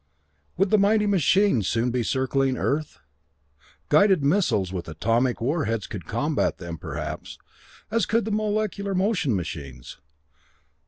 Would 0.57 0.71
the 0.71 0.79
mighty 0.79 1.05
machines 1.05 1.67
soon 1.67 1.91
be 1.91 2.01
circling 2.01 2.57
Earth? 2.57 2.97
Guided 3.89 4.23
missiles 4.23 4.73
with 4.73 4.89
atomic 4.89 5.39
warheads 5.39 5.85
could 5.85 6.07
combat 6.07 6.57
them, 6.57 6.79
perhaps, 6.79 7.37
as 7.91 8.07
could 8.07 8.25
the 8.25 8.31
molecular 8.31 8.95
motion 8.95 9.35
machines. 9.35 9.99